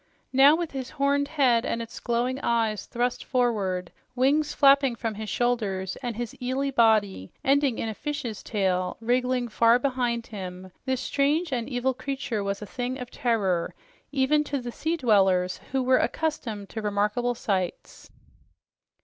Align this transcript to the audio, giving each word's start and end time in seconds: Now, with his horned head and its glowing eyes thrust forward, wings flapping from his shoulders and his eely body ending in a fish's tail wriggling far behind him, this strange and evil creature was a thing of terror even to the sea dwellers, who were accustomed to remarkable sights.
Now, 0.33 0.55
with 0.55 0.71
his 0.71 0.89
horned 0.89 1.27
head 1.27 1.63
and 1.63 1.79
its 1.79 1.99
glowing 1.99 2.39
eyes 2.39 2.87
thrust 2.87 3.23
forward, 3.23 3.91
wings 4.15 4.51
flapping 4.51 4.95
from 4.95 5.13
his 5.13 5.29
shoulders 5.29 5.95
and 5.97 6.15
his 6.15 6.33
eely 6.41 6.71
body 6.73 7.31
ending 7.43 7.77
in 7.77 7.87
a 7.87 7.93
fish's 7.93 8.41
tail 8.41 8.97
wriggling 8.99 9.47
far 9.47 9.77
behind 9.77 10.25
him, 10.25 10.71
this 10.85 11.01
strange 11.01 11.53
and 11.53 11.69
evil 11.69 11.93
creature 11.93 12.43
was 12.43 12.63
a 12.63 12.65
thing 12.65 12.97
of 12.99 13.11
terror 13.11 13.75
even 14.11 14.43
to 14.45 14.59
the 14.59 14.71
sea 14.71 14.97
dwellers, 14.97 15.59
who 15.71 15.83
were 15.83 15.99
accustomed 15.99 16.69
to 16.69 16.81
remarkable 16.81 17.35
sights. 17.35 18.09